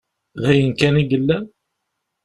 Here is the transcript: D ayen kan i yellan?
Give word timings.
D 0.41 0.43
ayen 0.49 0.71
kan 0.79 0.95
i 1.01 1.03
yellan? 1.09 1.45